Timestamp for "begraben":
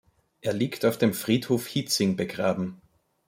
2.15-2.81